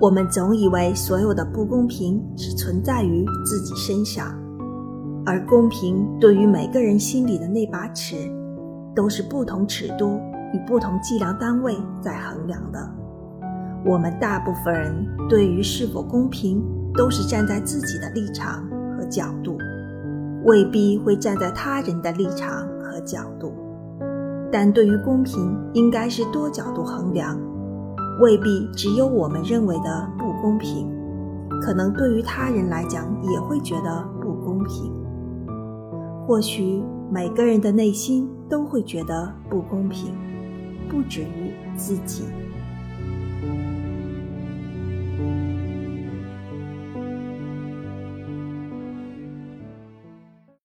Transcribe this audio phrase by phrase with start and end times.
[0.00, 4.34] 我们总以为所有的不公平只存在于自己身上，
[5.26, 8.16] 而公平对于每个人心里的那把尺，
[8.96, 10.18] 都是不同尺度
[10.54, 12.78] 与不同计量单位在衡量的。
[13.84, 16.64] 我们大部分人对于是否公平，
[16.94, 19.58] 都是站在自己的立场和角度，
[20.46, 23.52] 未必会站在他人的立场和角度。
[24.50, 27.38] 但对于公平，应该是多角度衡量。
[28.20, 30.86] 未必只有我们认为的不公平，
[31.62, 34.92] 可能对于他人来讲也会觉得不公平。
[36.26, 40.14] 或许每个人的内心都会觉得不公平，
[40.86, 42.24] 不止于自己。